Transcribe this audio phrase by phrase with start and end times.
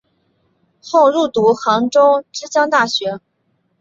[0.83, 3.19] 后入读杭州之江大学。